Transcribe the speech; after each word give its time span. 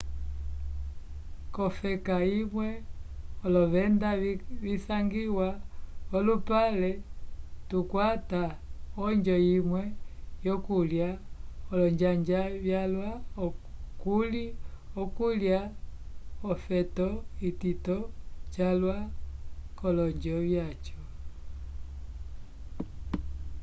k'olofeka 1.53 2.15
vimwe 2.31 2.69
olovenda 3.45 4.09
visangiwa 4.63 5.47
v'olupale 6.09 6.91
tukwata 7.69 8.41
onjo 9.05 9.37
imwe 9.55 9.81
yokulya 10.45 11.09
olonjanja 11.71 12.41
vyalwa 12.63 13.09
kuli 14.01 14.45
okulya 15.01 15.59
l'ofeto 16.41 17.07
itito 17.49 17.97
calwa 18.53 18.97
k'olonjo 19.77 20.37
vyaco 20.47 20.97